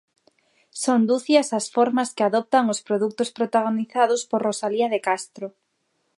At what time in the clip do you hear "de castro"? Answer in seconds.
4.93-5.47